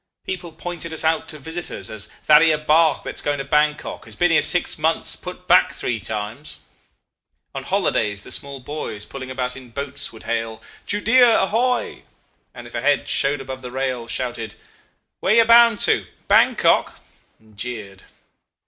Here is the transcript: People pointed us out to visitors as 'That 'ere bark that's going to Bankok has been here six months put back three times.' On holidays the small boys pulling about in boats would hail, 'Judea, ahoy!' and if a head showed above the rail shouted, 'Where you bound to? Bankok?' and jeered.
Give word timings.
People 0.25 0.51
pointed 0.53 0.91
us 0.93 1.03
out 1.03 1.27
to 1.29 1.37
visitors 1.37 1.91
as 1.91 2.09
'That 2.25 2.41
'ere 2.41 2.57
bark 2.57 3.03
that's 3.03 3.21
going 3.21 3.37
to 3.37 3.45
Bankok 3.45 4.05
has 4.05 4.15
been 4.15 4.31
here 4.31 4.41
six 4.41 4.79
months 4.79 5.15
put 5.15 5.47
back 5.47 5.71
three 5.73 5.99
times.' 5.99 6.57
On 7.53 7.63
holidays 7.65 8.23
the 8.23 8.31
small 8.31 8.59
boys 8.59 9.05
pulling 9.05 9.29
about 9.29 9.55
in 9.55 9.69
boats 9.69 10.11
would 10.11 10.23
hail, 10.23 10.59
'Judea, 10.87 11.41
ahoy!' 11.43 12.01
and 12.51 12.65
if 12.65 12.73
a 12.73 12.81
head 12.81 13.07
showed 13.07 13.41
above 13.41 13.61
the 13.61 13.69
rail 13.69 14.07
shouted, 14.07 14.55
'Where 15.19 15.35
you 15.35 15.45
bound 15.45 15.79
to? 15.81 16.07
Bankok?' 16.27 16.95
and 17.37 17.55
jeered. 17.55 18.01